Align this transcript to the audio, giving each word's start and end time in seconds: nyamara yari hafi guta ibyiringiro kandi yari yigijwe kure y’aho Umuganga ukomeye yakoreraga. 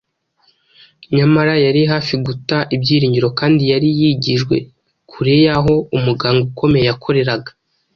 nyamara 1.15 1.53
yari 1.65 1.81
hafi 1.91 2.13
guta 2.25 2.57
ibyiringiro 2.75 3.27
kandi 3.39 3.61
yari 3.71 3.89
yigijwe 3.99 4.55
kure 5.09 5.35
y’aho 5.45 5.73
Umuganga 5.97 6.41
ukomeye 6.49 6.85
yakoreraga. 6.89 7.51